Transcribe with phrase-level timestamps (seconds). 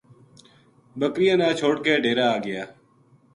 [0.99, 2.63] بکریاں نا چھوڈ کے ڈیرے آگیا